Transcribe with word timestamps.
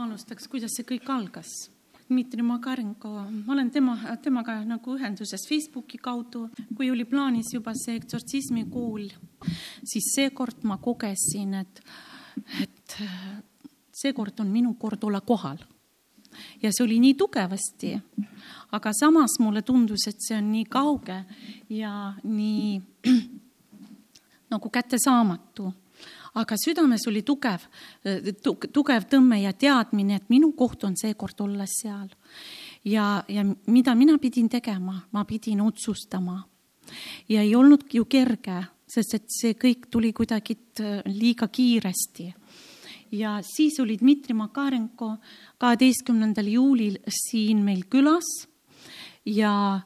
ma 0.00 0.06
alustaks, 0.08 0.46
kuidas 0.48 0.72
see 0.72 0.86
kõik 0.88 1.08
algas. 1.12 1.68
Dmitri 2.08 2.42
Makarenko, 2.42 3.10
ma 3.44 3.52
olen 3.52 3.68
tema, 3.70 3.92
temaga 4.24 4.56
nagu 4.66 4.94
ühenduses 4.96 5.44
Facebooki 5.46 6.00
kaudu, 6.00 6.46
kui 6.74 6.88
oli 6.90 7.04
plaanis 7.06 7.52
juba 7.52 7.74
see 7.76 7.98
eksortsismi 8.00 8.64
kool, 8.72 9.04
siis 9.84 10.08
seekord 10.16 10.64
ma 10.66 10.78
kogesin, 10.82 11.52
et, 11.60 11.82
et 12.64 12.96
seekord 14.00 14.40
on 14.40 14.48
minu 14.50 14.72
kord 14.80 15.04
olla 15.04 15.20
kohal. 15.20 15.60
ja 16.62 16.72
see 16.72 16.84
oli 16.86 16.96
nii 17.02 17.14
tugevasti, 17.20 17.92
aga 18.72 18.94
samas 18.96 19.36
mulle 19.38 19.62
tundus, 19.62 20.08
et 20.08 20.24
see 20.24 20.38
on 20.38 20.50
nii 20.54 20.64
kauge 20.64 21.20
ja 21.68 22.14
nii 22.24 22.80
nagu 24.54 24.70
kättesaamatu 24.72 25.68
aga 26.38 26.56
südames 26.60 27.06
oli 27.10 27.22
tugev, 27.26 27.64
tugev 28.72 29.06
tõmme 29.10 29.40
ja 29.42 29.52
teadmine, 29.52 30.20
et 30.20 30.28
minu 30.30 30.52
koht 30.58 30.84
on 30.86 30.96
seekord 30.98 31.40
olla 31.42 31.66
seal. 31.66 32.08
ja, 32.84 33.24
ja 33.28 33.44
mida 33.66 33.94
mina 33.94 34.18
pidin 34.18 34.48
tegema, 34.48 35.00
ma 35.12 35.24
pidin 35.24 35.60
otsustama. 35.60 36.44
ja 37.28 37.42
ei 37.42 37.54
olnud 37.54 37.88
ju 37.92 38.04
kerge, 38.04 38.62
sest 38.86 39.14
et 39.14 39.26
see 39.28 39.54
kõik 39.54 39.90
tuli 39.90 40.12
kuidagi 40.12 40.56
äh, 40.80 41.02
liiga 41.06 41.48
kiiresti. 41.48 42.34
ja 43.12 43.40
siis 43.42 43.80
oli 43.80 43.98
Dmitri 43.98 44.34
Makarenko 44.34 45.16
kaheteistkümnendal 45.58 46.46
juulil 46.46 46.98
siin 47.08 47.64
meil 47.64 47.84
külas 47.90 48.46
ja, 49.26 49.80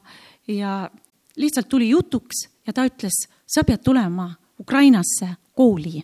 ja 0.47 0.89
lihtsalt 1.37 1.69
tuli 1.69 1.89
jutuks 1.89 2.47
ja 2.67 2.73
ta 2.73 2.85
ütles, 2.85 3.25
sa 3.45 3.63
pead 3.63 3.81
tulema 3.83 4.29
Ukrainasse 4.59 5.35
kooli 5.53 6.03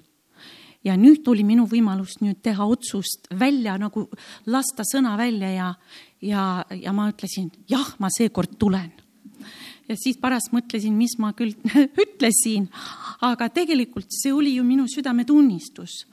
ja 0.84 0.96
nüüd 0.98 1.22
tuli 1.26 1.44
minu 1.46 1.68
võimalus 1.70 2.18
nüüd 2.22 2.42
teha 2.44 2.66
otsust 2.66 3.30
välja 3.38 3.78
nagu 3.82 4.08
lasta 4.50 4.86
sõna 4.88 5.14
välja 5.20 5.52
ja, 5.54 5.70
ja, 6.26 6.44
ja 6.74 6.94
ma 6.96 7.10
ütlesin 7.12 7.52
jah, 7.70 7.94
ma 8.02 8.10
seekord 8.14 8.58
tulen. 8.60 8.92
ja 9.88 9.98
siis 9.98 10.18
pärast 10.22 10.54
mõtlesin, 10.56 10.96
mis 10.98 11.18
ma 11.20 11.34
küll 11.38 11.54
ütlesin, 12.06 12.70
aga 13.22 13.50
tegelikult 13.54 14.10
see 14.14 14.34
oli 14.34 14.56
ju 14.56 14.66
minu 14.66 14.88
südametunnistus, 14.90 16.06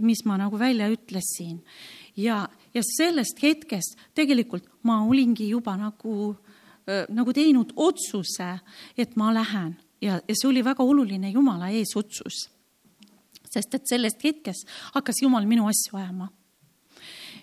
mis 0.00 0.24
ma 0.24 0.38
nagu 0.40 0.58
välja 0.58 0.88
ütlesin. 0.92 1.60
ja, 2.16 2.46
ja 2.74 2.82
sellest 2.96 3.42
hetkest 3.42 3.98
tegelikult 4.14 4.64
ma 4.82 5.02
olingi 5.04 5.50
juba 5.50 5.76
nagu, 5.76 6.36
nagu 7.08 7.36
teinud 7.36 7.76
otsuse, 7.76 8.54
et 8.96 9.16
ma 9.16 9.34
lähen 9.34 9.76
ja, 10.00 10.16
ja 10.24 10.34
see 10.34 10.48
oli 10.48 10.64
väga 10.64 10.84
oluline 10.84 11.34
Jumala 11.34 11.68
ees 11.68 11.92
otsus 11.96 12.46
sest 13.50 13.74
et 13.74 13.88
sellest 13.90 14.22
hetkest 14.24 14.68
hakkas 14.94 15.22
Jumal 15.22 15.48
minu 15.50 15.66
asju 15.70 15.98
ajama. 15.98 16.30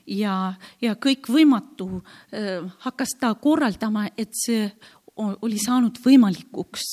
ja, 0.08 0.54
ja 0.82 0.96
kõikvõimatu 0.96 1.90
äh, 2.00 2.64
hakkas 2.86 3.18
ta 3.20 3.34
korraldama, 3.36 4.08
et 4.18 4.34
see 4.38 4.70
oli 5.18 5.58
saanud 5.60 5.98
võimalikuks 6.04 6.90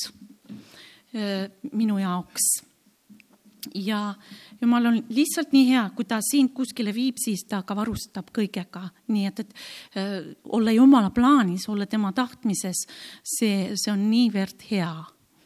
äh, 1.15 1.51
minu 1.71 1.99
jaoks. 2.01 2.49
ja 3.75 4.15
Jumal 4.61 4.85
on 4.85 4.99
lihtsalt 5.09 5.51
nii 5.53 5.65
hea, 5.67 5.83
kui 5.95 6.05
ta 6.07 6.19
sind 6.23 6.53
kuskile 6.55 6.93
viib, 6.95 7.19
siis 7.21 7.43
ta 7.49 7.61
ka 7.67 7.75
varustab 7.75 8.31
kõigega, 8.35 8.87
nii 9.11 9.25
et, 9.29 9.43
et 9.43 9.99
äh, 9.99 10.31
olla 10.49 10.73
Jumala 10.75 11.11
plaanis, 11.15 11.69
olla 11.69 11.85
tema 11.85 12.11
tahtmises, 12.15 12.85
see, 13.23 13.75
see 13.75 13.91
on 13.93 14.09
niivõrd 14.09 14.67
hea, 14.71 14.93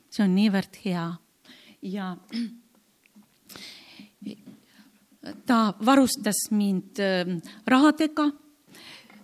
see 0.09 0.25
on 0.25 0.36
niivõrd 0.38 0.81
hea 0.86 1.08
ja 1.81 2.14
ta 5.45 5.73
varustas 5.85 6.49
mind 6.52 6.99
ähm, 6.99 7.39
rahadega. 7.67 8.31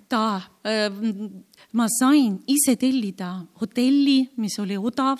ta, 0.09 0.41
ähm, 0.63 1.43
ma 1.73 1.87
sain 1.89 2.39
ise 2.47 2.75
tellida 2.77 3.45
hotelli, 3.61 4.29
mis 4.37 4.59
oli 4.59 4.77
odav. 4.77 5.19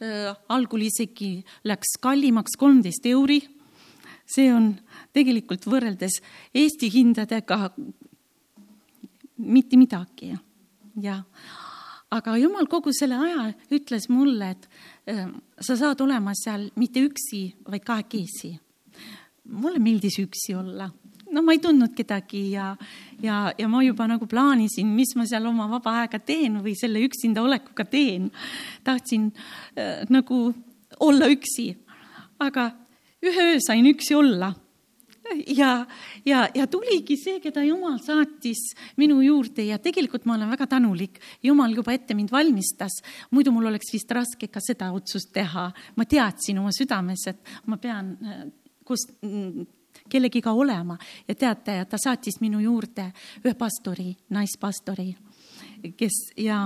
Äh, 0.00 0.34
algul 0.48 0.82
isegi 0.82 1.44
läks 1.64 1.96
kallimaks 2.00 2.56
kolmteist 2.58 3.06
euri. 3.06 3.40
see 4.26 4.50
on 4.50 4.72
tegelikult 5.14 5.68
võrreldes 5.70 6.18
Eesti 6.50 6.88
hindadega 6.90 7.70
mitte 9.38 9.78
midagi 9.78 10.32
ja 10.98 11.20
aga 12.10 12.34
jumal 12.40 12.66
kogu 12.66 12.90
selle 12.90 13.14
aja 13.22 13.52
ütles 13.70 14.08
mulle, 14.10 14.50
et 14.50 14.68
äh, 15.06 15.28
sa 15.60 15.76
saad 15.78 16.00
olema 16.02 16.34
seal 16.34 16.70
mitte 16.74 17.04
üksi, 17.06 17.52
vaid 17.70 17.84
kahekesi 17.86 18.56
mulle 19.48 19.78
meeldis 19.82 20.18
üksi 20.22 20.54
olla 20.58 20.90
no 21.32 21.42
ma 21.42 21.54
ei 21.54 21.60
tundnud 21.62 21.94
kedagi 21.96 22.50
ja, 22.54 22.70
ja, 23.22 23.52
ja 23.58 23.68
ma 23.68 23.82
juba 23.84 24.06
nagu 24.10 24.28
plaanisin, 24.30 24.88
mis 24.96 25.14
ma 25.18 25.26
seal 25.28 25.46
oma 25.48 25.68
vaba 25.70 26.00
aega 26.02 26.20
teen 26.22 26.60
või 26.64 26.76
selle 26.78 27.02
üksinda 27.04 27.42
olekuga 27.44 27.86
teen. 27.90 28.30
tahtsin 28.84 29.32
äh, 29.76 30.04
nagu 30.12 30.52
olla 31.00 31.28
üksi, 31.30 31.72
aga 32.40 32.70
ühe 33.24 33.50
öö 33.52 33.58
sain 33.66 33.86
üksi 33.86 34.14
olla. 34.16 34.54
ja, 35.58 35.86
ja, 36.24 36.44
ja 36.54 36.66
tuligi 36.70 37.16
see, 37.18 37.40
keda 37.42 37.64
Jumal 37.66 37.96
saatis 37.98 38.60
minu 38.96 39.18
juurde 39.24 39.64
ja 39.66 39.78
tegelikult 39.82 40.24
ma 40.24 40.36
olen 40.36 40.52
väga 40.54 40.68
tänulik. 40.70 41.18
Jumal 41.42 41.74
juba 41.74 41.96
ette 41.96 42.14
mind 42.14 42.30
valmistas, 42.30 43.00
muidu 43.34 43.50
mul 43.50 43.66
oleks 43.72 43.90
vist 43.92 44.12
raske 44.14 44.46
ka 44.46 44.62
seda 44.62 44.92
otsust 44.94 45.32
teha. 45.34 45.72
ma 45.96 46.04
teadsin 46.06 46.62
oma 46.62 46.70
südames, 46.70 47.26
et 47.26 47.58
ma 47.66 47.76
pean 47.82 48.14
äh, 48.22 48.46
kus 48.86 49.06
mm, 49.22 49.66
kellegiga 50.08 50.52
olema 50.52 50.98
ja 51.28 51.34
teate, 51.34 51.78
ta 51.88 51.98
saatis 52.00 52.40
minu 52.40 52.60
juurde 52.60 53.10
ühe 53.44 53.54
pastori, 53.58 54.12
naispastori, 54.34 55.08
kes 55.96 56.20
ja, 56.40 56.60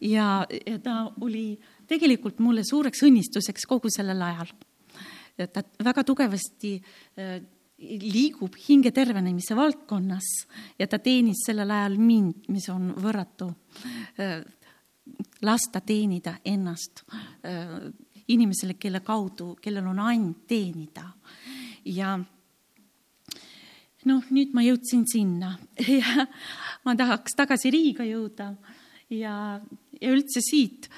ja, 0.00 0.28
ja 0.66 0.78
ta 0.82 0.98
oli 1.20 1.54
tegelikult 1.88 2.40
mulle 2.44 2.64
suureks 2.64 3.04
õnnistuseks 3.06 3.66
kogu 3.68 3.92
sellel 3.92 4.22
ajal. 4.22 4.52
ta 5.52 5.62
väga 5.84 6.04
tugevasti 6.04 6.76
äh, 6.78 7.40
liigub 7.78 8.54
hinge 8.68 8.92
tervenemise 8.94 9.56
valdkonnas 9.56 10.28
ja 10.78 10.86
ta 10.86 10.98
teenis 10.98 11.42
sellel 11.46 11.70
ajal 11.70 11.98
mind, 11.98 12.46
mis 12.48 12.68
on 12.70 12.92
võrratu. 12.96 13.50
Äh, 14.20 14.40
lasta 15.44 15.82
teenida 15.84 16.38
ennast 16.44 17.02
äh, 17.44 17.90
inimesele, 18.28 18.78
kelle 18.80 19.02
kaudu, 19.04 19.54
kellel 19.60 19.86
on 19.90 19.98
and 20.00 20.46
teenida 20.48 21.10
ja 21.84 22.16
noh, 24.08 24.24
nüüd 24.30 24.54
ma 24.56 24.64
jõudsin 24.64 25.04
sinna 25.08 25.54
ja 25.98 26.26
ma 26.84 26.96
tahaks 26.98 27.36
tagasi 27.36 27.72
Riiga 27.74 28.06
jõuda 28.08 28.52
ja, 29.12 29.36
ja 30.00 30.12
üldse 30.12 30.42
siit. 30.44 30.88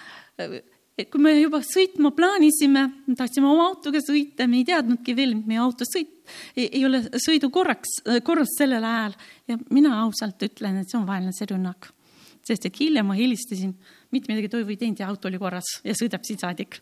et 0.97 1.11
kui 1.13 1.23
me 1.23 1.35
juba 1.37 1.61
sõitma 1.65 2.13
plaanisime, 2.17 2.87
tahtsime 3.19 3.51
oma 3.51 3.69
autoga 3.71 4.01
sõita, 4.05 4.49
me 4.49 4.63
ei 4.63 4.69
teadnudki 4.69 5.17
veel, 5.17 5.37
meie 5.47 5.61
auto 5.63 5.87
sõit 5.89 6.15
ei, 6.57 6.67
ei 6.67 6.85
ole 6.87 7.05
sõidukorraks, 7.23 8.01
korras 8.27 8.57
sellel 8.59 8.85
ajal 8.85 9.15
ja 9.51 9.59
mina 9.71 10.01
ausalt 10.03 10.43
ütlen, 10.43 10.81
et 10.81 10.91
see 10.91 10.99
on 10.99 11.07
vaenlase 11.09 11.47
rünnak. 11.53 11.93
sest 12.47 12.67
et 12.67 12.77
hiljem 12.79 13.07
ma 13.07 13.15
helistasin, 13.19 13.75
mitte 14.15 14.31
midagi 14.31 14.49
toivu 14.49 14.71
ei 14.71 14.79
teinud 14.79 15.01
ja 15.03 15.09
auto 15.11 15.29
oli 15.29 15.39
korras 15.39 15.81
ja 15.85 15.95
sõidab 15.99 16.27
siit 16.27 16.43
saadik 16.43 16.81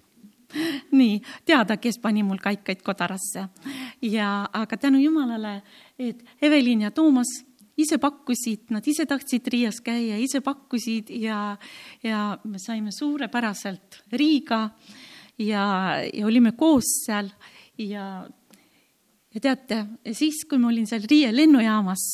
nii, 0.99 1.19
teada, 1.47 1.77
kes 1.77 1.99
pani 2.03 2.23
mul 2.27 2.39
kaikaid 2.43 2.83
kodarasse. 2.85 3.49
ja, 4.03 4.49
aga 4.53 4.77
tänu 4.77 5.01
Jumalale, 5.03 5.63
et 5.99 6.25
Evelin 6.43 6.87
ja 6.87 6.91
Toomas 6.91 7.33
ise 7.77 7.99
pakkusid, 7.99 8.71
nad 8.75 8.87
ise 8.87 9.07
tahtsid 9.07 9.49
Riias 9.51 9.81
käia, 9.85 10.19
ise 10.23 10.41
pakkusid 10.45 11.11
ja, 11.19 11.57
ja 12.03 12.39
me 12.45 12.61
saime 12.63 12.93
suurepäraselt 12.95 14.03
Riiga 14.13 14.69
ja, 15.39 15.67
ja 16.13 16.27
olime 16.27 16.55
koos 16.59 16.91
seal 17.05 17.31
ja, 17.79 18.07
ja 19.35 19.43
teate, 19.43 19.85
siis, 20.13 20.45
kui 20.49 20.63
ma 20.63 20.71
olin 20.71 20.87
seal 20.87 21.07
Riia 21.11 21.33
lennujaamas 21.35 22.07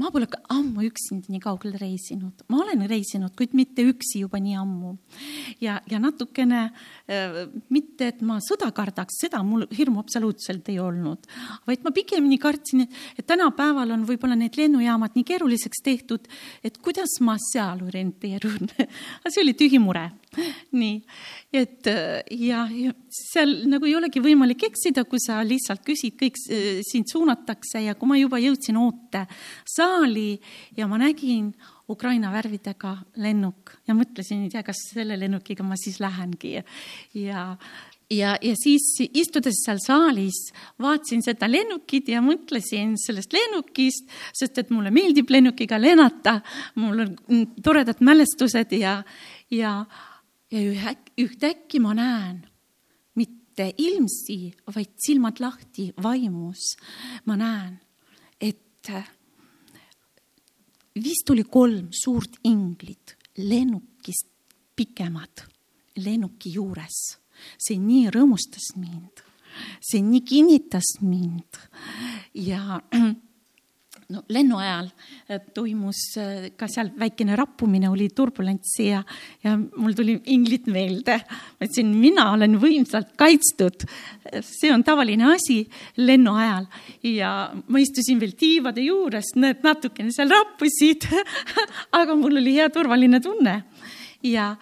ma 0.00 0.10
pole 0.10 0.26
ammu 0.50 0.84
üksinda 0.88 1.30
nii 1.30 1.40
kaugele 1.42 1.78
reisinud, 1.78 2.44
ma 2.50 2.60
olen 2.64 2.82
reisinud, 2.90 3.34
kuid 3.38 3.54
mitte 3.54 3.84
üksi 3.86 4.24
juba 4.24 4.40
nii 4.42 4.56
ammu. 4.58 4.94
ja, 5.62 5.78
ja 5.90 6.00
natukene 6.02 6.62
äh, 6.66 7.38
mitte, 7.70 8.10
et 8.10 8.24
ma 8.26 8.40
sõda 8.42 8.70
kardaks, 8.74 9.20
seda 9.22 9.42
mul 9.46 9.68
hirmu 9.74 10.02
absoluutselt 10.02 10.68
ei 10.72 10.80
olnud, 10.82 11.28
vaid 11.68 11.86
ma 11.86 11.94
pigemini 11.94 12.40
kartsin, 12.42 12.86
et, 12.86 13.26
tänapäeval 13.26 13.94
on 13.94 14.06
võib-olla 14.08 14.36
need 14.38 14.58
lennujaamad 14.58 15.14
nii 15.14 15.28
keeruliseks 15.30 15.84
tehtud, 15.84 16.26
et 16.64 16.78
kuidas 16.82 17.20
ma 17.24 17.38
seal 17.50 17.84
orienteerun 17.86 18.70
see 19.30 19.42
oli 19.42 19.54
tühi 19.58 19.78
mure. 19.82 20.08
nii, 20.80 20.98
et 21.54 21.88
ja, 22.34 22.64
ja 22.70 22.94
seal 23.14 23.60
nagu 23.70 23.86
ei 23.88 23.96
olegi 23.98 24.22
võimalik 24.24 24.66
eksida, 24.70 25.04
kui 25.08 25.22
sa 25.22 25.40
lihtsalt 25.46 25.84
küsid, 25.86 26.18
kõik 26.20 26.40
äh, 26.48 26.82
sind 26.86 27.10
suunatakse 27.10 27.84
ja 27.84 27.94
kui 27.98 28.10
ma 28.10 28.18
juba 28.18 28.40
jõudsin 28.42 28.78
ootesaali 28.80 30.28
ja 30.78 30.90
ma 30.90 31.00
nägin 31.02 31.52
Ukraina 31.88 32.30
värvidega 32.32 32.96
lennuk 33.20 33.74
ja 33.88 33.96
mõtlesin, 33.96 34.46
ei 34.46 34.52
tea, 34.52 34.62
kas 34.64 34.86
selle 34.94 35.18
lennukiga 35.20 35.66
ma 35.66 35.76
siis 35.76 35.98
lähengi. 36.00 36.54
Ja, 36.56 37.42
ja, 38.10 38.34
ja 38.40 38.54
siis 38.56 38.86
istudes 39.04 39.60
seal 39.64 39.80
saalis 39.84 40.38
vaatasin 40.80 41.24
seda 41.24 41.48
lennukit 41.50 42.08
ja 42.08 42.22
mõtlesin 42.24 42.96
sellest 43.00 43.36
lennukist, 43.36 44.08
sest 44.32 44.62
et 44.62 44.72
mulle 44.72 44.92
meeldib 44.94 45.30
lennukiga 45.32 45.78
lennata, 45.80 46.38
mul 46.80 47.04
on 47.04 47.44
toredad 47.64 48.00
mälestused 48.04 48.72
ja, 48.78 49.02
ja, 49.52 49.82
ja 50.54 50.94
ühtäkki 51.18 51.80
ma 51.82 51.94
näen 51.98 52.44
mitte 53.18 53.72
ilmsi, 53.78 54.54
vaid 54.74 54.94
silmad 55.06 55.40
lahti 55.42 55.90
vaimus. 56.02 56.76
ma 57.26 57.36
näen, 57.36 57.80
et 58.40 58.92
vist 60.94 61.30
oli 61.30 61.44
kolm 61.44 61.90
suurt 61.90 62.38
inglit 62.44 63.16
lennukist 63.38 64.30
pikemad 64.76 65.46
lennuki 65.96 66.54
juures 66.54 67.18
see 67.58 67.78
nii 67.80 68.10
rõõmustas 68.14 68.72
mind, 68.78 69.22
see 69.82 70.02
nii 70.04 70.22
kinnitas 70.26 70.96
mind 71.04 71.60
ja 72.34 72.80
no 74.14 74.22
lennu 74.32 74.58
ajal 74.62 74.88
äh, 75.28 75.40
toimus 75.54 76.00
äh, 76.20 76.48
ka 76.58 76.68
seal 76.70 76.92
väikene 76.98 77.36
rappumine, 77.38 77.90
oli 77.90 78.08
turbulents 78.14 78.76
ja, 78.82 79.02
ja 79.44 79.56
mul 79.58 79.96
tuli 79.96 80.16
inglid 80.32 80.68
meelde. 80.70 81.18
ma 81.24 81.66
ütlesin, 81.66 81.92
mina 81.98 82.30
olen 82.32 82.58
võimsalt 82.62 83.14
kaitstud. 83.20 83.86
see 84.40 84.72
on 84.72 84.84
tavaline 84.86 85.32
asi 85.34 85.62
lennu 85.96 86.36
ajal 86.38 86.66
ja 87.02 87.34
ma 87.66 87.82
istusin 87.82 88.22
veel 88.22 88.34
tiivade 88.38 88.84
juures, 88.86 89.34
need 89.36 89.64
natukene 89.66 90.14
seal 90.14 90.32
rappusid 90.32 91.08
aga 92.00 92.16
mul 92.16 92.40
oli 92.40 92.56
hea 92.58 92.70
turvaline 92.72 93.20
tunne 93.20 93.62
ja 94.24 94.54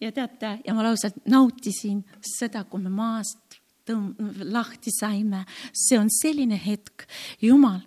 ja 0.00 0.12
teate, 0.12 0.58
ja 0.64 0.74
ma 0.76 0.84
lausa 0.84 1.08
nautisin 1.30 2.02
seda, 2.20 2.64
kui 2.68 2.82
me 2.84 2.90
maast 2.92 3.56
tõmb-, 3.88 4.42
lahti 4.52 4.92
saime. 4.92 5.44
see 5.72 5.98
on 5.98 6.10
selline 6.12 6.58
hetk, 6.60 7.06
Jumal 7.40 7.80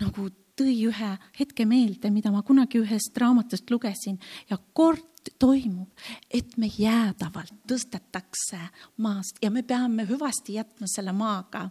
nagu 0.00 0.28
tõi 0.60 0.76
ühe 0.90 1.10
hetke 1.38 1.66
meelde, 1.66 2.12
mida 2.12 2.32
ma 2.34 2.44
kunagi 2.46 2.82
ühest 2.82 3.16
raamatust 3.18 3.70
lugesin 3.72 4.20
ja 4.50 4.58
kord 4.72 5.06
toimub, 5.40 5.90
et 6.32 6.56
me 6.56 6.68
jäädavalt 6.70 7.52
tõstetakse 7.68 8.60
maast 9.04 9.36
ja 9.44 9.50
me 9.52 9.62
peame 9.62 10.06
hüvasti 10.08 10.56
jätma 10.56 10.88
selle 10.88 11.12
maaga. 11.12 11.68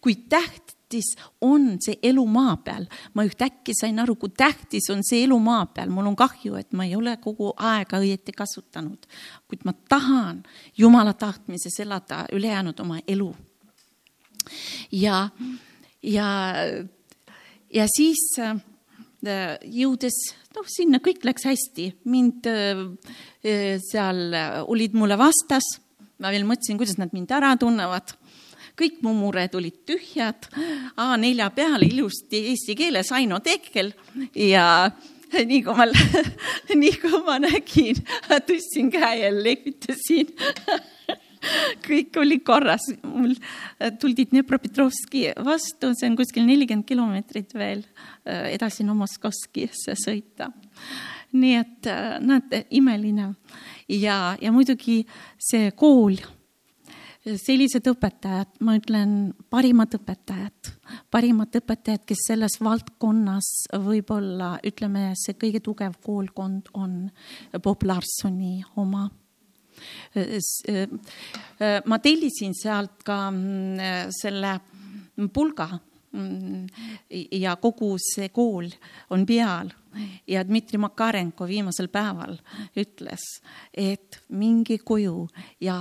kui 0.00 0.14
täht 0.28 0.76
tähtis 0.88 1.16
on 1.40 1.78
see 1.80 1.98
elu 2.02 2.26
maa 2.26 2.56
peal. 2.56 2.86
ma 3.14 3.24
ühtäkki 3.24 3.72
sain 3.80 3.98
aru, 3.98 4.14
kui 4.14 4.28
tähtis 4.28 4.90
on 4.90 5.02
see 5.02 5.24
elu 5.24 5.38
maa 5.38 5.66
peal. 5.66 5.90
mul 5.90 6.06
on 6.06 6.16
kahju, 6.16 6.54
et 6.54 6.72
ma 6.72 6.84
ei 6.84 6.96
ole 6.96 7.16
kogu 7.16 7.52
aega 7.56 7.98
õieti 7.98 8.32
kasutanud, 8.32 9.06
kuid 9.48 9.64
ma 9.64 9.72
tahan 9.88 10.42
Jumala 10.78 11.12
tahtmises 11.12 11.80
elada 11.80 12.26
ülejäänud 12.32 12.80
oma 12.80 12.98
elu. 13.08 13.34
ja, 14.92 15.28
ja, 16.02 16.26
ja 17.74 17.86
siis 17.90 18.22
äh, 18.42 18.58
jõudes, 19.62 20.18
noh, 20.56 20.68
sinna 20.70 21.00
kõik 21.04 21.24
läks 21.26 21.46
hästi, 21.48 21.88
mind 22.10 22.46
äh, 22.50 22.84
seal 23.90 24.36
olid 24.66 24.96
mulle 24.98 25.18
vastas, 25.20 25.76
ma 26.22 26.32
veel 26.34 26.46
mõtlesin, 26.48 26.78
kuidas 26.80 26.98
nad 27.00 27.12
mind 27.16 27.34
ära 27.34 27.54
tunnevad. 27.60 28.16
Kõik 28.76 28.98
mu 29.00 29.14
mured 29.16 29.54
olid 29.56 29.78
tühjad, 29.88 30.50
A4 31.00 31.46
peal 31.56 31.86
ilusti 31.86 32.42
eesti 32.50 32.74
keeles 32.76 33.08
Aino 33.16 33.38
Tekkel. 33.40 33.94
Ja 34.36 34.90
nii 35.50 35.62
kui 35.64 35.76
ma, 35.76 35.86
nii 36.82 36.98
kui 37.00 37.22
ma 37.26 37.38
nägin, 37.42 38.02
tõstsin 38.28 38.92
käe 38.92 39.22
ja 39.24 39.32
lehvitasin 39.32 40.32
kõik 41.86 42.20
oli 42.20 42.40
korras, 42.44 42.88
mul 43.02 43.34
tuldi 44.00 44.28
Dnepropetrovski 44.30 45.28
vastu, 45.44 45.92
see 45.96 46.10
on 46.10 46.16
kuskil 46.18 46.46
nelikümmend 46.48 46.86
kilomeetrit 46.88 47.54
veel 47.56 47.84
äh, 47.84 48.52
edasi 48.54 48.86
Nomoskosskisse 48.86 49.96
sõita. 50.00 50.50
nii 51.36 51.54
et 51.58 51.86
äh, 51.90 52.16
näete, 52.22 52.64
imeline 52.70 53.34
ja, 53.88 54.36
ja 54.40 54.52
muidugi 54.52 55.02
see 55.38 55.70
kool 55.76 56.16
sellised 57.26 57.86
õpetajad, 57.90 58.52
ma 58.62 58.76
ütlen, 58.78 59.34
parimad 59.50 59.96
õpetajad, 59.98 60.70
parimad 61.10 61.54
õpetajad, 61.58 62.04
kes 62.06 62.26
selles 62.28 62.58
valdkonnas 62.62 63.48
võib-olla 63.82 64.56
ütleme, 64.66 65.10
see 65.18 65.34
kõige 65.38 65.62
tugev 65.64 65.96
koolkond 66.06 66.70
on 66.78 67.08
Bob 67.62 67.82
Larsoni 67.86 68.60
oma. 68.78 69.08
Ma 71.86 71.98
tellisin 72.02 72.54
sealt 72.56 73.02
ka 73.04 73.18
mm, 73.30 74.10
selle 74.14 74.54
pulga 75.32 75.68
mm, 76.12 76.66
ja 77.40 77.56
kogu 77.60 77.94
see 78.02 78.30
kool 78.34 78.70
on 79.10 79.26
peal. 79.26 79.72
Ja 80.28 80.42
Dmitri 80.44 80.76
Makarenko 80.78 81.46
viimasel 81.48 81.88
päeval 81.88 82.36
ütles, 82.76 83.22
et 83.72 84.20
minge 84.28 84.76
koju 84.84 85.22
ja 85.64 85.78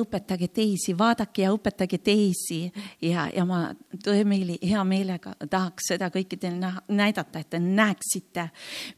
õpetage 0.00 0.48
teisi, 0.48 0.94
vaadake 0.98 1.44
ja 1.44 1.52
õpetage 1.54 1.98
teisi. 2.02 2.64
Ja, 3.02 3.28
ja 3.34 3.44
ma 3.46 3.68
tõemeeli 4.04 4.58
hea 4.62 4.82
meelega 4.84 5.34
tahaks 5.50 5.92
seda 5.92 6.10
kõikidele 6.10 6.72
näidata, 6.88 7.42
et 7.42 7.50
te 7.50 7.60
näeksite, 7.62 8.48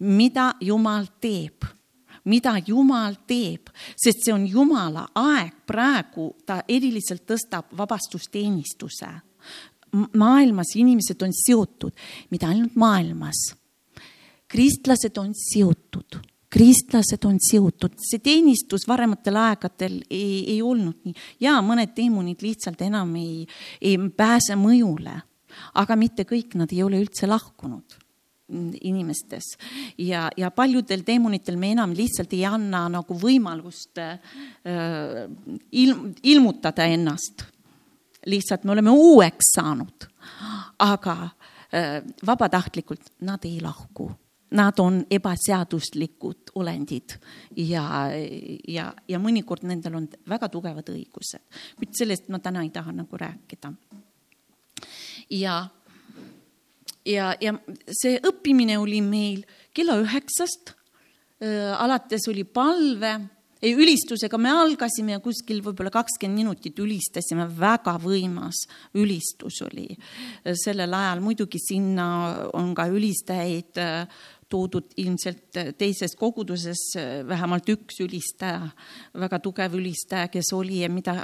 mida 0.00 0.52
Jumal 0.60 1.10
teeb 1.20 1.66
mida 2.24 2.54
Jumal 2.66 3.18
teeb, 3.26 3.70
sest 3.96 4.24
see 4.24 4.34
on 4.34 4.46
Jumala 4.48 5.06
aeg 5.14 5.64
praegu, 5.66 6.30
ta 6.46 6.62
eriliselt 6.68 7.24
tõstab 7.28 7.72
vabastusteenistuse. 7.76 9.08
maailmas 10.18 10.74
inimesed 10.74 11.22
on 11.22 11.32
seotud, 11.32 11.92
mitte 12.30 12.46
ainult 12.46 12.76
maailmas. 12.76 13.54
kristlased 14.48 15.18
on 15.18 15.34
seotud 15.34 16.20
kristlased 16.54 17.24
on 17.26 17.40
seotud, 17.42 17.96
see 17.98 18.20
teenistus 18.22 18.86
varematel 18.86 19.36
aegadel 19.36 19.96
ei, 20.10 20.44
ei 20.54 20.60
olnud 20.62 21.00
nii 21.02 21.14
ja 21.42 21.56
mõned 21.66 21.96
teemonid 21.96 22.44
lihtsalt 22.46 22.84
enam 22.86 23.10
ei, 23.18 23.42
ei 23.82 23.98
pääse 24.16 24.54
mõjule, 24.54 25.16
aga 25.74 25.96
mitte 25.98 26.22
kõik 26.22 26.54
nad 26.54 26.70
ei 26.70 26.84
ole 26.86 27.02
üldse 27.02 27.26
lahkunud 27.26 28.03
inimestes. 28.80 29.42
Ja, 29.98 30.28
ja 30.36 30.50
paljudel 30.50 31.02
teemonitel 31.04 31.56
me 31.56 31.72
enam 31.72 31.94
lihtsalt 31.96 32.32
ei 32.36 32.44
anna 32.46 32.84
nagu 32.92 33.16
võimalust 33.16 33.98
äh, 33.98 34.18
ilm, 35.72 36.10
ilmutada 36.22 36.84
ennast. 36.84 37.46
lihtsalt 38.26 38.64
me 38.64 38.72
oleme 38.72 38.90
uueks 38.90 39.54
saanud, 39.56 40.06
aga 40.78 41.16
äh, 41.24 42.02
vabatahtlikult 42.26 43.14
nad 43.20 43.44
ei 43.44 43.60
lahku. 43.60 44.10
Nad 44.54 44.78
on 44.78 45.00
ebaseaduslikud 45.10 46.52
olendid. 46.54 47.16
Ja, 47.56 48.06
ja, 48.68 48.92
ja 49.08 49.18
mõnikord 49.18 49.64
nendel 49.66 49.96
on 49.98 50.06
väga 50.30 50.48
tugevad 50.48 50.92
õigused, 50.92 51.42
kuid 51.80 51.96
sellest 51.96 52.28
ma 52.28 52.38
täna 52.38 52.62
ei 52.62 52.70
taha 52.70 52.92
nagu 52.92 53.18
rääkida. 53.18 53.72
ja, 55.30 55.64
ja, 57.06 57.34
ja 57.40 57.54
see 57.88 58.18
õppimine 58.22 58.78
oli 58.80 59.00
meil 59.04 59.44
kella 59.74 59.98
üheksast 60.02 60.74
äh,, 60.74 61.72
alates 61.78 62.28
oli 62.30 62.44
palve 62.44 63.16
ei, 63.64 63.72
ülistusega 63.72 64.38
me 64.40 64.52
algasime 64.52 65.16
ja 65.16 65.22
kuskil 65.24 65.62
võib-olla 65.64 65.92
kakskümmend 65.94 66.42
minutit 66.42 66.78
ülistasime, 66.82 67.46
väga 67.58 67.96
võimas 68.02 68.64
ülistus 69.00 69.62
oli 69.64 69.88
sellel 70.64 70.92
ajal. 70.92 71.22
muidugi 71.24 71.60
sinna 71.62 72.06
on 72.52 72.74
ka 72.76 72.88
ülistajaid 72.92 73.80
toodud 74.50 74.92
ilmselt 75.00 75.60
teises 75.78 76.16
koguduses 76.18 76.82
vähemalt 77.28 77.68
üks 77.72 78.00
ülistaja, 78.04 78.68
väga 79.18 79.40
tugev 79.42 79.76
ülistaja, 79.78 80.28
kes 80.32 80.52
oli 80.56 80.82
ja 80.82 80.90
mida, 80.92 81.14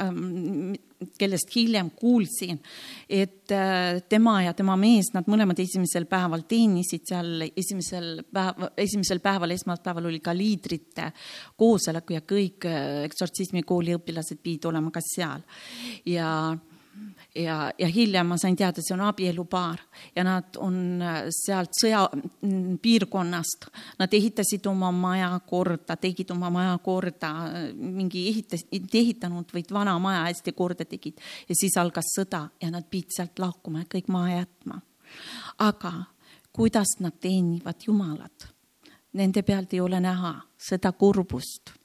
kellest 1.19 1.55
hiljem 1.55 1.91
kuulsin, 1.97 2.59
et 3.09 3.53
äh, 3.53 4.01
tema 4.09 4.41
ja 4.45 4.55
tema 4.57 4.77
mees, 4.81 5.13
nad 5.15 5.29
mõlemad 5.31 5.59
esimesel 5.63 6.07
päeval 6.11 6.45
teenisid 6.49 7.07
seal, 7.09 7.47
esimesel 7.49 8.25
päev, 8.33 8.67
esimesel 8.81 9.23
päeval, 9.25 9.55
esmaspäeval 9.57 10.11
oli 10.11 10.21
ka 10.25 10.35
liidrite 10.37 11.11
koosolek 11.61 12.17
ja 12.17 12.25
kõik 12.25 12.69
äh, 12.69 13.05
eksortsismikooli 13.09 13.97
õpilased 13.97 14.43
pidid 14.43 14.69
olema 14.71 14.93
ka 14.93 15.03
seal. 15.05 15.45
Ja 16.09 16.31
ja, 17.35 17.73
ja 17.79 17.89
hiljem 17.89 18.27
ma 18.27 18.37
sain 18.41 18.57
teada, 18.57 18.83
see 18.83 18.95
on 18.95 19.05
abielupaar 19.07 19.81
ja 20.17 20.25
nad 20.27 20.59
on 20.59 20.77
äh, 21.03 21.19
sealt 21.35 21.77
sõjapiirkonnast. 21.79 23.67
Nad 23.99 24.15
ehitasid 24.17 24.67
oma 24.71 24.91
maja 24.95 25.33
korda, 25.47 25.97
tegid 26.01 26.31
oma 26.35 26.51
maja 26.51 26.77
korda, 26.85 27.33
mingi 27.75 28.27
ehitas, 28.31 28.67
ehitanud, 28.73 29.51
vaid 29.55 29.73
vana 29.73 29.99
maja 30.03 30.27
hästi 30.29 30.55
korda 30.57 30.85
tegid 30.89 31.21
ja 31.49 31.57
siis 31.59 31.77
algas 31.81 32.13
sõda 32.17 32.47
ja 32.63 32.71
nad 32.71 32.89
pidid 32.91 33.17
sealt 33.17 33.43
lahkuma 33.43 33.85
ja 33.85 33.91
kõik 33.97 34.09
maha 34.13 34.41
jätma. 34.41 34.81
aga 35.59 35.93
kuidas 36.53 36.99
nad 37.01 37.19
teenivad 37.21 37.87
Jumalat? 37.87 38.49
Nende 39.13 39.43
pealt 39.43 39.73
ei 39.75 39.81
ole 39.81 39.99
näha 40.01 40.37
seda 40.59 40.93
kurbust 40.93 41.80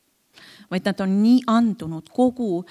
vaid 0.71 0.85
nad 0.85 1.01
on 1.01 1.17
nii 1.21 1.41
andunud, 1.47 2.09
kogu, 2.13 2.65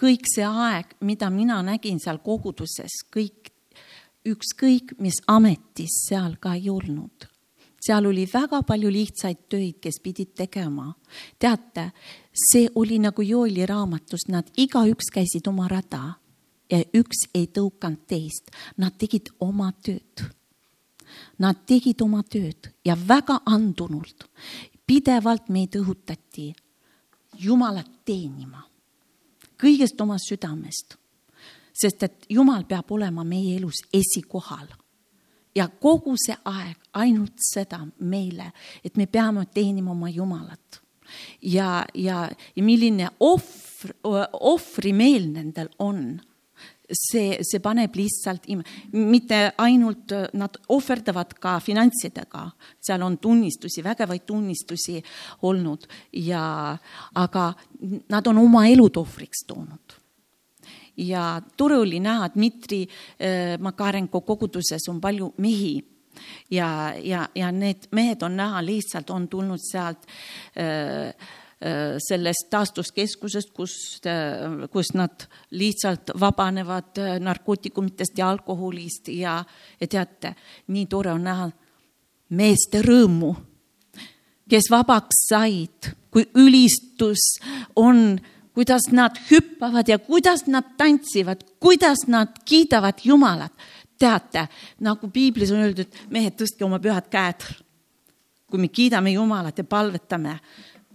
kõik 0.00 0.30
see 0.30 0.46
aeg, 0.46 0.96
mida 1.00 1.30
mina 1.30 1.60
nägin 1.66 2.00
seal 2.02 2.22
koguduses, 2.24 3.02
kõik, 3.12 3.52
ükskõik 4.28 4.98
mis 5.00 5.22
ametis 5.32 6.02
seal 6.08 6.36
ka 6.40 6.54
ei 6.58 6.68
olnud 6.70 7.30
seal 7.80 8.06
oli 8.06 8.26
väga 8.32 8.62
palju 8.66 8.90
lihtsaid 8.92 9.46
töid, 9.48 9.78
kes 9.80 10.00
pidid 10.02 10.34
tegema. 10.36 10.92
teate, 11.38 11.90
see 12.32 12.68
oli 12.74 12.98
nagu 12.98 13.22
Joeli 13.22 13.66
raamatus, 13.66 14.28
nad 14.28 14.50
igaüks 14.56 15.10
käisid 15.12 15.48
oma 15.48 15.68
rada 15.68 16.20
ja 16.70 16.82
üks 16.94 17.26
ei 17.34 17.46
tõukanud 17.46 18.04
teist, 18.06 18.50
nad 18.76 18.96
tegid 18.98 19.32
oma 19.40 19.72
tööd. 19.82 20.26
Nad 21.38 21.64
tegid 21.66 22.00
oma 22.02 22.22
tööd 22.22 22.70
ja 22.84 22.94
väga 22.94 23.40
andunult, 23.46 24.28
pidevalt 24.86 25.48
meid 25.48 25.74
õhutati 25.74 26.52
Jumalat 27.38 27.90
teenima, 28.04 28.62
kõigest 29.60 30.00
oma 30.00 30.18
südamest. 30.18 30.96
sest 31.80 32.02
et 32.02 32.26
Jumal 32.28 32.64
peab 32.68 32.90
olema 32.92 33.24
meie 33.24 33.56
elus 33.56 33.84
esikohal. 33.92 34.66
ja 35.54 35.68
kogu 35.68 36.14
see 36.16 36.36
aeg 36.44 36.76
ainult 36.92 37.34
seda 37.36 37.86
meile, 37.98 38.52
et 38.84 38.96
me 38.96 39.06
peame 39.06 39.46
teenima 39.54 39.90
oma 39.90 40.08
Jumalat. 40.08 40.80
ja, 41.42 41.84
ja, 41.94 42.30
ja 42.56 42.62
milline 42.62 43.08
ohver, 43.20 43.94
ohvrimeel 44.32 45.32
nendel 45.32 45.68
on 45.78 46.20
see, 46.92 47.38
see 47.46 47.60
paneb 47.62 47.94
lihtsalt, 47.96 48.48
mitte 48.92 49.40
ainult 49.58 50.14
nad 50.38 50.58
ohverdavad 50.74 51.36
ka 51.40 51.58
finantsidega, 51.64 52.46
seal 52.82 53.04
on 53.06 53.18
tunnistusi, 53.22 53.84
vägevaid 53.84 54.26
tunnistusi 54.26 54.98
olnud 55.48 55.86
ja, 56.26 56.76
aga 57.14 57.46
nad 58.10 58.30
on 58.30 58.42
oma 58.44 58.66
elud 58.70 59.00
ohvriks 59.00 59.46
toonud. 59.48 59.96
Ja 61.00 61.40
tore 61.56 61.78
oli 61.80 62.00
näha, 62.02 62.28
Dmitri 62.34 62.82
äh, 62.84 63.56
Makarenko 63.62 64.20
koguduses 64.26 64.84
on 64.90 64.98
palju 65.00 65.30
mehi 65.40 65.78
ja, 66.50 66.92
ja, 67.00 67.22
ja 67.34 67.48
need 67.54 67.86
mehed 67.96 68.22
on 68.26 68.36
näha, 68.36 68.60
lihtsalt 68.66 69.10
on 69.14 69.28
tulnud 69.30 69.62
sealt 69.64 70.04
äh, 70.04 70.10
Äh, 70.60 71.14
sellest 72.00 72.48
taastuskeskusest, 72.50 73.50
kus, 73.52 73.74
äh, 74.08 74.68
kus 74.72 74.94
nad 74.96 75.26
lihtsalt 75.50 76.14
vabanevad 76.20 76.98
äh, 76.98 77.18
narkootikumitest 77.20 78.18
ja 78.18 78.30
alkoholist 78.30 79.08
ja, 79.12 79.44
ja 79.80 79.86
teate, 79.86 80.34
nii 80.72 80.86
tore 80.88 81.12
on 81.12 81.26
näha 81.28 81.50
meeste 82.32 82.80
rõõmu, 82.86 83.34
kes 84.48 84.70
vabaks 84.72 85.26
said, 85.28 85.90
kui 86.10 86.24
ülistus 86.40 87.26
on, 87.76 88.16
kuidas 88.56 88.88
nad 88.96 89.20
hüppavad 89.28 89.88
ja 89.88 90.00
kuidas 90.00 90.46
nad 90.48 90.72
tantsivad, 90.80 91.44
kuidas 91.60 92.06
nad 92.08 92.40
kiidavad 92.44 93.04
Jumalat. 93.04 93.52
teate, 94.00 94.46
nagu 94.80 95.10
piiblis 95.12 95.50
on 95.52 95.60
öeldud, 95.60 95.92
mehed, 96.08 96.32
tõstke 96.32 96.64
oma 96.64 96.80
pühad 96.80 97.12
käed. 97.12 97.44
kui 98.50 98.58
me 98.58 98.68
kiidame 98.68 99.12
Jumalat 99.12 99.58
ja 99.58 99.64
palvetame 99.64 100.40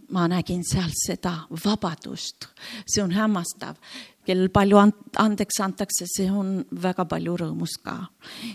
ma 0.09 0.27
nägin 0.29 0.63
seal 0.65 0.91
seda 0.93 1.37
vabadust, 1.63 2.49
see 2.85 3.03
on 3.03 3.13
hämmastav, 3.15 3.79
kellel 4.25 4.49
palju 4.53 4.79
andeks 5.21 5.59
antakse, 5.63 6.07
see 6.09 6.27
on 6.31 6.57
väga 6.81 7.05
palju 7.09 7.35
rõõmus 7.41 7.77
ka. 7.83 7.95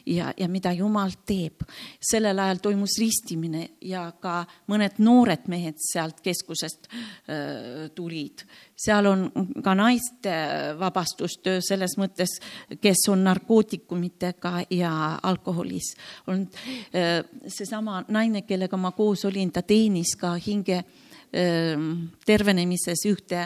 ja, 0.06 0.32
ja 0.36 0.48
mida 0.50 0.72
Jumal 0.74 1.12
teeb, 1.26 1.62
sellel 2.02 2.38
ajal 2.42 2.60
toimus 2.62 2.96
ristimine 3.00 3.66
ja 3.86 4.08
ka 4.22 4.42
mõned 4.70 4.98
noored 4.98 5.46
mehed 5.48 5.78
sealt 5.82 6.20
keskusest 6.24 6.90
äh, 6.90 7.88
tulid. 7.94 8.44
seal 8.74 9.06
on 9.06 9.28
ka 9.62 9.74
naiste 9.78 10.34
vabastustöö 10.78 11.60
selles 11.62 11.96
mõttes, 12.00 12.38
kes 12.80 13.06
on 13.08 13.24
narkootikumitega 13.24 14.66
ja 14.70 14.94
alkoholis 15.22 15.94
olnud 16.26 16.58
äh,. 16.94 17.22
seesama 17.46 18.04
naine, 18.08 18.42
kellega 18.42 18.76
ma 18.76 18.92
koos 18.92 19.24
olin, 19.24 19.52
ta 19.52 19.62
teenis 19.62 20.16
ka 20.18 20.34
hinge 20.34 20.82
tervenemises 21.30 23.04
ühte 23.06 23.44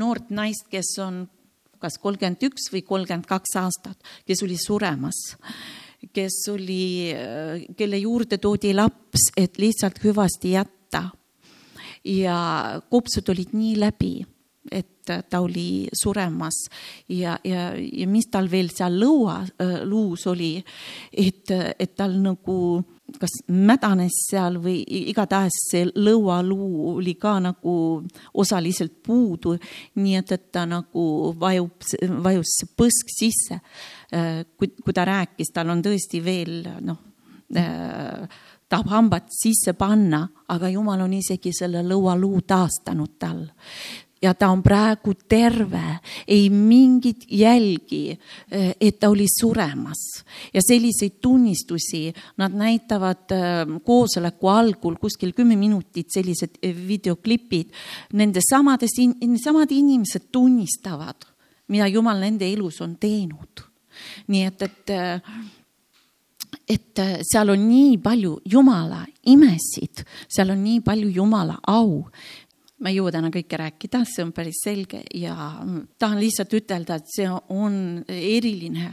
noort 0.00 0.30
naist, 0.32 0.70
kes 0.72 0.94
on 1.04 1.26
kas 1.80 1.98
kolmkümmend 2.02 2.44
üks 2.48 2.70
või 2.72 2.82
kolmkümmend 2.86 3.28
kaks 3.28 3.56
aastat, 3.60 3.98
kes 4.26 4.42
oli 4.46 4.56
suremas, 4.60 5.36
kes 6.14 6.38
oli, 6.52 7.12
kelle 7.76 8.00
juurde 8.00 8.38
toodi 8.42 8.72
laps, 8.76 9.30
et 9.36 9.60
lihtsalt 9.60 10.00
hüvasti 10.04 10.56
jätta. 10.56 11.10
ja 12.06 12.80
kopsud 12.90 13.28
olid 13.28 13.50
nii 13.52 13.76
läbi, 13.82 14.24
et 14.70 15.10
ta 15.30 15.40
oli 15.40 15.88
suremas 15.92 16.68
ja, 17.08 17.38
ja, 17.44 17.72
ja 17.74 18.06
mis 18.06 18.28
tal 18.30 18.50
veel 18.50 18.70
seal 18.70 18.94
lõua, 19.00 19.40
luus 19.84 20.26
oli, 20.26 20.64
et, 21.12 21.50
et 21.78 21.96
tal 21.96 22.14
nagu 22.22 22.56
kas 23.20 23.36
mädanes 23.48 24.16
seal 24.30 24.58
või 24.62 24.80
igatahes 25.10 25.56
see 25.70 25.84
lõualuu 25.94 26.96
oli 26.96 27.14
ka 27.20 27.36
nagu 27.40 27.76
osaliselt 28.34 28.98
puudu, 29.06 29.54
nii 30.00 30.16
et, 30.18 30.32
et 30.34 30.48
ta 30.52 30.66
nagu 30.68 31.06
vajub, 31.38 31.86
vajus 32.26 32.58
põsk 32.76 33.12
sisse. 33.14 33.60
Äh, 34.14 34.42
kui, 34.58 34.74
kui 34.82 34.94
ta 34.94 35.06
rääkis, 35.06 35.54
tal 35.54 35.70
on 35.74 35.82
tõesti 35.86 36.22
veel 36.24 36.60
noh 36.86 37.00
äh, 37.56 38.26
tahab 38.68 38.90
hambad 38.90 39.30
sisse 39.30 39.76
panna, 39.78 40.24
aga 40.50 40.68
jumal 40.70 41.04
on 41.04 41.14
isegi 41.14 41.52
selle 41.54 41.84
lõualuu 41.86 42.42
taastanud 42.46 43.14
tal 43.18 43.44
ja 44.22 44.34
ta 44.34 44.48
on 44.50 44.62
praegu 44.64 45.14
terve, 45.28 46.00
ei 46.28 46.48
mingit 46.50 47.26
jälgi, 47.30 48.16
eh, 48.50 48.74
et 48.80 48.98
ta 49.00 49.10
oli 49.10 49.26
suremas 49.28 50.24
ja 50.54 50.60
selliseid 50.64 51.18
tunnistusi 51.20 52.12
nad 52.36 52.54
näitavad 52.56 53.32
eh, 53.36 53.76
koosoleku 53.84 54.48
algul 54.48 54.96
kuskil 55.00 55.32
kümme 55.36 55.56
minutit, 55.56 56.08
sellised 56.10 56.58
eh, 56.62 56.74
videoklipid. 56.88 57.72
Nende 58.12 58.40
samades, 58.50 58.96
samad 59.44 59.70
inimesed 59.70 60.30
tunnistavad, 60.32 61.28
mida 61.68 61.88
Jumal 61.88 62.20
nende 62.20 62.48
elus 62.52 62.80
on 62.80 62.96
teinud. 62.96 63.64
nii 64.28 64.42
et, 64.44 64.62
et 64.62 64.90
et 66.68 67.00
seal 67.24 67.50
on 67.54 67.62
nii 67.68 67.96
palju 68.02 68.40
Jumala 68.44 69.04
imesid, 69.30 70.02
seal 70.28 70.50
on 70.52 70.60
nii 70.64 70.80
palju 70.84 71.08
Jumala 71.14 71.56
au 71.68 72.04
ma 72.80 72.90
ei 72.90 72.98
jõua 72.98 73.12
täna 73.14 73.30
kõike 73.32 73.58
rääkida, 73.60 74.02
see 74.08 74.24
on 74.24 74.34
päris 74.36 74.60
selge 74.64 75.00
ja 75.16 75.34
tahan 75.98 76.20
lihtsalt 76.20 76.52
ütelda, 76.58 76.98
et 76.98 77.08
see 77.08 77.28
on 77.30 77.78
eriline, 78.08 78.92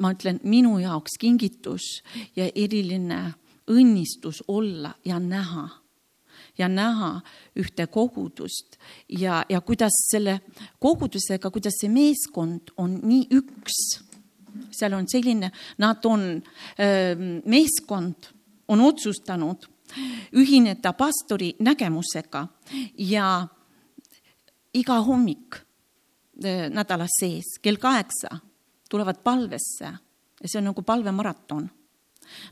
ma 0.00 0.14
ütlen, 0.14 0.40
minu 0.48 0.78
jaoks 0.80 1.18
kingitus 1.20 2.00
ja 2.36 2.48
eriline 2.54 3.20
õnnistus 3.70 4.40
olla 4.48 4.94
ja 5.04 5.20
näha 5.20 5.68
ja 6.58 6.68
näha 6.68 7.12
ühte 7.60 7.86
kogudust 7.92 8.78
ja, 9.08 9.44
ja 9.48 9.60
kuidas 9.60 9.94
selle 10.10 10.40
kogudusega, 10.80 11.50
kuidas 11.50 11.78
see 11.80 11.90
meeskond 11.92 12.72
on 12.76 12.98
nii 13.04 13.28
üks. 13.36 14.00
seal 14.74 14.96
on 14.96 15.06
selline, 15.08 15.52
nad 15.78 16.04
on, 16.04 16.42
meeskond 17.46 18.32
on 18.68 18.80
otsustanud 18.80 19.68
ühineda 20.36 20.92
pastori 20.92 21.54
nägemusega 21.60 22.46
ja 22.98 23.48
iga 24.74 25.00
hommik 25.06 25.60
eh, 26.44 26.68
nädala 26.70 27.08
sees 27.18 27.58
kell 27.62 27.80
kaheksa 27.80 28.38
tulevad 28.90 29.22
palvesse 29.24 29.92
ja 30.40 30.48
see 30.48 30.58
on 30.58 30.70
nagu 30.70 30.82
palvemaraton. 30.82 31.68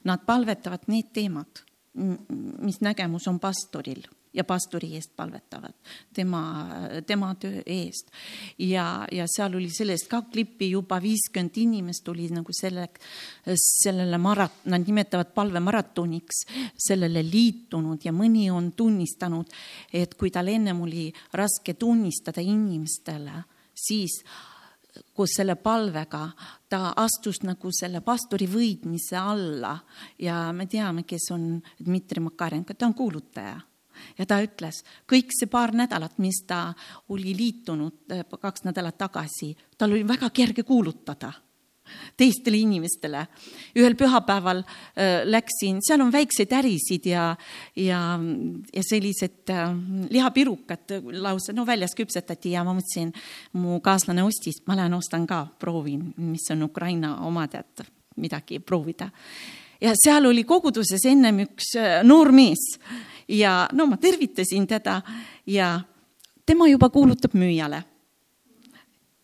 Nad 0.04 0.25
palvetavad 0.26 0.88
need 0.90 1.12
teemad, 1.14 1.61
mis 2.64 2.80
nägemus 2.83 3.28
on 3.30 3.38
pastoril 3.40 4.02
ja 4.35 4.44
pastori 4.44 4.92
eest 4.97 5.14
palvetavad, 5.16 5.75
tema, 6.14 6.42
tema 7.06 7.32
töö 7.40 7.62
eest. 7.66 8.11
ja, 8.58 9.06
ja 9.12 9.26
seal 9.26 9.54
oli 9.54 9.70
sellest 9.70 10.08
ka 10.11 10.23
klippi 10.32 10.70
juba 10.70 11.00
viiskümmend 11.02 11.56
inimest 11.56 12.08
oli 12.08 12.28
nagu 12.32 12.52
selle, 12.52 12.88
sellele 13.54 14.18
marat-, 14.18 14.64
nad 14.64 14.85
nimetavad 14.87 15.32
palvemaratoniks, 15.35 16.44
sellele 16.88 17.23
liitunud 17.25 18.04
ja 18.04 18.12
mõni 18.12 18.49
on 18.52 18.73
tunnistanud, 18.73 19.49
et 19.92 20.14
kui 20.14 20.30
tal 20.35 20.49
ennem 20.52 20.85
oli 20.85 21.08
raske 21.32 21.75
tunnistada 21.75 22.44
inimestele, 22.44 23.42
siis 23.75 24.20
koos 25.14 25.35
selle 25.37 25.54
palvega 25.61 26.28
ta 26.68 26.92
astus 26.97 27.42
nagu 27.47 27.70
selle 27.75 28.00
pastori 28.04 28.49
võidmise 28.50 29.16
alla 29.18 29.76
ja 30.18 30.49
me 30.52 30.66
teame, 30.66 31.04
kes 31.06 31.30
on 31.35 31.50
Dmitri 31.78 32.23
Makarenko, 32.25 32.75
ta 32.75 32.88
on 32.88 32.94
kuulutaja 32.99 33.56
ja 34.19 34.26
ta 34.26 34.40
ütles, 34.45 34.83
kõik 35.09 35.35
see 35.35 35.50
paar 35.50 35.75
nädalat, 35.76 36.19
mis 36.19 36.43
ta 36.47 36.73
oli 37.09 37.35
liitunud 37.37 38.14
eh, 38.14 38.25
kaks 38.40 38.64
nädalat 38.69 38.99
tagasi, 38.99 39.55
tal 39.78 39.93
oli 39.93 40.07
väga 40.09 40.31
kerge 40.35 40.62
kuulutada 40.62 41.33
teistele 42.17 42.57
inimestele. 42.57 43.26
ühel 43.76 43.95
pühapäeval 43.97 44.62
äh, 44.62 45.25
läksin, 45.25 45.81
seal 45.85 46.02
on 46.05 46.12
väikseid 46.12 46.52
ärisid 46.52 47.07
ja, 47.07 47.37
ja, 47.76 48.00
ja 48.75 48.83
sellised 48.83 49.50
äh, 49.50 49.69
lihapirukad 50.11 50.99
lausa, 51.12 51.52
no 51.52 51.67
väljas 51.67 51.95
küpsetati 51.99 52.52
ja 52.57 52.64
ma 52.64 52.75
mõtlesin, 52.76 53.12
mu 53.59 53.81
kaaslane 53.85 54.25
ostis, 54.25 54.62
ma 54.67 54.76
lähen 54.78 54.97
ostan 54.99 55.26
ka, 55.26 55.45
proovin, 55.59 56.12
mis 56.17 56.49
on 56.55 56.67
Ukraina 56.69 57.19
omad, 57.26 57.55
et 57.55 57.87
midagi 58.17 58.59
proovida. 58.61 59.11
ja 59.81 59.93
seal 59.95 60.26
oli 60.26 60.45
koguduses 60.45 61.05
ennem 61.07 61.45
üks 61.47 61.76
noor 62.02 62.33
mees 62.35 62.64
ja 63.28 63.68
no 63.73 63.87
ma 63.87 63.97
tervitasin 63.97 64.66
teda 64.66 65.02
ja 65.47 65.80
tema 66.47 66.68
juba 66.68 66.88
kuulutab 66.88 67.35
müüjale. 67.37 67.82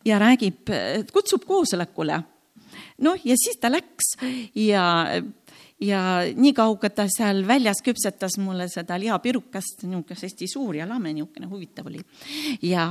Ja 0.04 0.18
räägib, 0.20 0.68
kutsub 1.12 1.46
koosolekule. 1.48 2.20
Noh, 3.00 3.20
ja 3.24 3.36
siis 3.40 3.56
ta 3.60 3.70
läks 3.72 4.10
ja, 4.54 4.84
ja 5.80 6.00
niikaua, 6.36 6.76
kui 6.76 6.90
ta 6.92 7.06
seal 7.08 7.40
väljas 7.48 7.80
küpsetas 7.84 8.36
mulle 8.38 8.68
seda 8.68 8.98
lihapirukast, 9.00 9.86
niisugune 9.86 10.20
hästi 10.20 10.48
suur 10.50 10.76
ja 10.76 10.88
lame, 10.88 11.14
niisugune 11.16 11.48
huvitav 11.48 11.88
oli. 11.88 12.02
ja, 12.62 12.90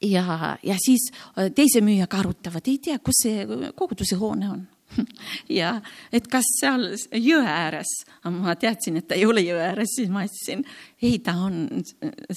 ja, 0.00 0.56
ja 0.62 0.76
siis 0.80 1.10
teise 1.54 1.84
müüjaga 1.84 2.22
arutavad, 2.24 2.66
ei 2.66 2.78
tea, 2.78 2.98
kus 2.98 3.24
see 3.26 3.46
koguduse 3.76 4.16
hoone 4.16 4.50
on 4.50 4.64
ja 5.60 5.74
et 6.12 6.26
kas 6.30 6.46
seal 6.58 6.90
jõe 7.14 7.46
ääres, 7.46 7.90
ma 8.34 8.54
teadsin, 8.58 9.00
et 9.00 9.08
ta 9.08 9.18
ei 9.18 9.26
ole 9.28 9.44
jõe 9.44 9.60
ääres, 9.70 9.94
siis 9.96 10.10
ma 10.12 10.24
ütlesin, 10.26 10.64
ei, 11.02 11.18
ta 11.24 11.36
on 11.46 11.66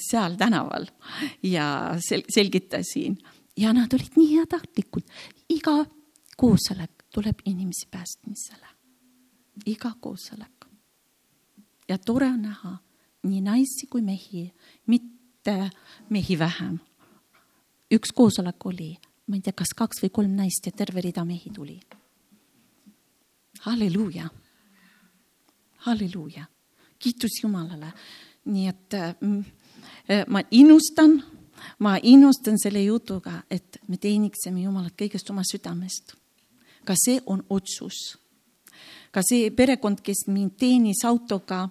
seal 0.08 0.38
tänaval 0.40 0.88
ja 1.42 1.66
sel-, 2.02 2.26
selgitasin 2.34 3.18
ja 3.56 3.72
nad 3.72 3.92
olid 3.94 4.18
nii 4.18 4.30
heatahtlikud, 4.36 5.06
iga 5.54 5.82
koosolek 6.36 7.06
tuleb 7.14 7.44
inimesi 7.46 7.88
päästmisele, 7.90 8.68
iga 9.66 9.92
koosolek. 10.00 10.50
ja 11.88 11.98
tore 11.98 12.26
on 12.26 12.42
näha 12.42 12.78
nii 13.24 13.40
naisi 13.40 13.86
kui 13.90 14.02
mehi, 14.02 14.52
mitte 14.86 15.70
mehi 16.10 16.38
vähem. 16.38 16.78
üks 17.92 18.12
koosolek 18.14 18.66
oli, 18.66 18.94
ma 19.26 19.36
ei 19.36 19.42
tea, 19.42 19.52
kas 19.52 19.74
kaks 19.76 20.02
või 20.02 20.10
kolm 20.10 20.34
naist 20.36 20.66
ja 20.66 20.72
terve 20.72 21.00
rida 21.00 21.24
mehi 21.24 21.50
tuli. 21.54 21.80
Halleluuja, 23.64 24.28
halleluuja, 25.76 26.44
kiitus 26.98 27.42
Jumalale. 27.42 27.92
nii 28.44 28.66
et 28.68 28.92
mm, 29.20 29.44
ma 30.28 30.42
innustan, 30.50 31.22
ma 31.78 31.96
innustan 32.02 32.58
selle 32.60 32.82
jutuga, 32.84 33.38
et 33.50 33.78
me 33.88 33.96
teeniksime 33.96 34.66
Jumalat 34.66 34.92
kõigest 35.00 35.30
oma 35.32 35.40
südamest. 35.48 36.12
Ka 36.84 36.92
see 36.96 37.22
on 37.26 37.44
otsus. 37.48 38.18
ka 39.10 39.22
see 39.22 39.50
perekond, 39.54 40.00
kes 40.02 40.26
mind 40.26 40.56
teenis 40.58 41.04
autoga, 41.06 41.68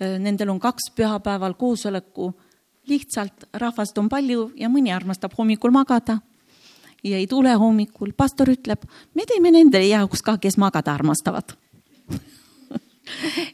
äh, 0.00 0.16
nendel 0.18 0.48
on 0.48 0.60
kaks 0.60 0.92
pühapäeval 0.94 1.54
koosoleku, 1.58 2.32
lihtsalt 2.86 3.48
rahvast 3.52 3.98
on 3.98 4.08
palju 4.08 4.52
ja 4.56 4.68
mõni 4.68 4.94
armastab 4.94 5.34
hommikul 5.36 5.74
magada 5.74 6.20
ja 7.04 7.18
ei 7.20 7.26
tule 7.26 7.52
hommikul. 7.60 8.12
pastor 8.16 8.50
ütleb, 8.52 8.84
me 9.14 9.26
teeme 9.28 9.52
nende 9.54 9.82
jaoks 9.84 10.22
ka, 10.24 10.38
kes 10.38 10.58
magada 10.60 10.94
armastavad. 10.94 11.54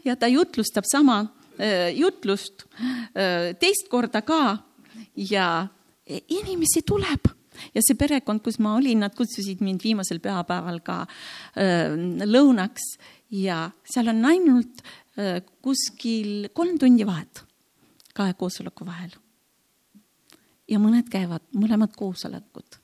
Ja 0.07 0.15
ta 0.17 0.29
jutlustab 0.31 0.87
sama 0.87 1.25
äh, 1.59 1.91
jutlust 1.99 2.63
äh, 3.19 3.51
teist 3.59 3.89
korda 3.91 4.23
ka. 4.23 4.61
Ja 5.17 5.67
inimesi 6.07 6.85
tuleb. 6.87 7.27
Ja 7.75 7.83
see 7.83 7.99
perekond, 7.99 8.45
kus 8.45 8.61
ma 8.63 8.77
olin, 8.79 9.03
nad 9.03 9.15
kutsusid 9.19 9.59
mind 9.61 9.83
viimasel 9.83 10.23
pühapäeval 10.23 10.79
ka 10.87 11.01
äh, 11.03 11.99
lõunaks. 12.31 12.95
Ja 13.35 13.73
seal 13.87 14.15
on 14.15 14.25
ainult 14.31 14.83
kuskil 15.61 16.49
kolm 16.55 16.79
tundi 16.81 17.05
vahet 17.05 17.43
kahe 18.15 18.35
koosoleku 18.39 18.87
vahel. 18.87 19.11
ja 20.71 20.79
mõned 20.79 21.11
käivad 21.11 21.43
mõlemad 21.51 21.93
koosolekud 21.99 22.80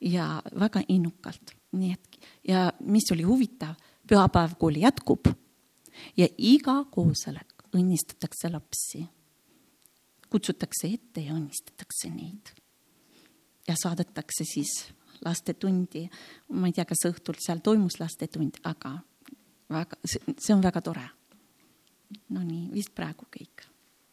ja 0.00 0.42
väga 0.60 0.82
innukalt, 0.88 1.54
nii 1.72 1.92
et 1.92 2.18
ja 2.48 2.70
mis 2.80 3.10
oli 3.12 3.22
huvitav, 3.22 3.74
pühapäev 4.06 4.56
kool 4.58 4.78
jätkub 4.80 5.28
ja 6.16 6.28
iga 6.38 6.84
koosolek 6.90 7.66
õnnistatakse 7.74 8.50
lapsi 8.52 9.06
kutsutakse 10.30 10.90
ette 10.92 11.24
ja 11.24 11.34
õnnistatakse 11.36 12.10
neid 12.12 12.52
ja 13.68 13.74
saadetakse 13.78 14.44
siis 14.44 14.74
lastetundi. 15.24 16.08
ma 16.48 16.66
ei 16.66 16.72
tea, 16.72 16.84
kas 16.84 17.06
õhtul 17.08 17.38
seal 17.40 17.62
toimus 17.64 18.00
lastetund, 18.00 18.60
aga 18.64 18.98
väga, 19.70 19.96
see 20.04 20.54
on 20.54 20.62
väga 20.62 20.82
tore. 20.84 21.06
Nonii, 22.30 22.68
vist 22.70 22.94
praegu 22.94 23.26
kõik 23.32 23.66